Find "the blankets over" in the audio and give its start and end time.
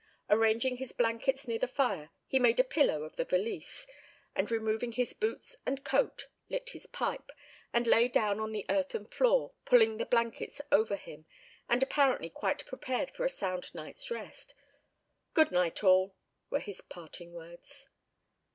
9.97-10.95